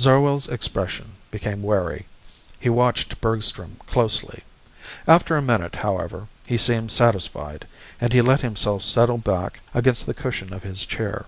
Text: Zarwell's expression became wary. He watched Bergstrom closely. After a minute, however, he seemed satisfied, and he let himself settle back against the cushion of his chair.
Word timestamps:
Zarwell's 0.00 0.48
expression 0.48 1.12
became 1.30 1.62
wary. 1.62 2.06
He 2.58 2.68
watched 2.68 3.20
Bergstrom 3.20 3.76
closely. 3.86 4.42
After 5.06 5.36
a 5.36 5.40
minute, 5.40 5.76
however, 5.76 6.26
he 6.44 6.58
seemed 6.58 6.90
satisfied, 6.90 7.64
and 8.00 8.12
he 8.12 8.20
let 8.20 8.40
himself 8.40 8.82
settle 8.82 9.18
back 9.18 9.60
against 9.72 10.06
the 10.06 10.14
cushion 10.14 10.52
of 10.52 10.64
his 10.64 10.84
chair. 10.84 11.26